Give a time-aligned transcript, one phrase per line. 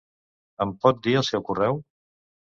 [0.65, 1.79] Em pot dir el seu correu?